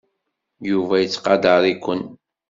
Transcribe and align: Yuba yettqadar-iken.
Yuba 0.71 0.95
yettqadar-iken. 0.99 2.01